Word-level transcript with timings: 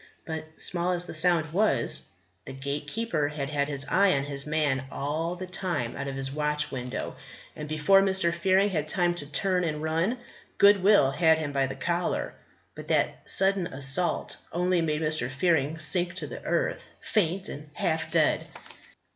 But 0.25 0.59
small 0.59 0.93
as 0.93 1.05
the 1.05 1.13
sound 1.13 1.53
was, 1.53 2.05
the 2.45 2.53
Gatekeeper 2.53 3.27
had 3.27 3.51
had 3.51 3.67
his 3.67 3.85
eye 3.87 4.13
on 4.17 4.23
his 4.23 4.47
man 4.47 4.85
all 4.91 5.35
the 5.35 5.45
time 5.45 5.95
out 5.95 6.07
of 6.07 6.15
his 6.15 6.31
watch 6.31 6.71
window; 6.71 7.15
and 7.55 7.69
before 7.69 8.01
Mr. 8.01 8.33
Fearing 8.33 8.71
had 8.71 8.87
time 8.87 9.13
to 9.13 9.27
turn 9.27 9.63
and 9.63 9.79
run, 9.83 10.17
Goodwill 10.57 11.11
had 11.11 11.37
him 11.37 11.51
by 11.51 11.67
the 11.67 11.75
collar. 11.75 12.33
But 12.73 12.87
that 12.87 13.29
sudden 13.29 13.67
assault 13.67 14.37
only 14.51 14.81
made 14.81 15.01
Mr. 15.03 15.29
Fearing 15.29 15.77
sink 15.77 16.15
to 16.15 16.25
the 16.25 16.41
earth, 16.45 16.87
faint 16.99 17.47
and 17.47 17.69
half 17.75 18.09
dead. 18.09 18.43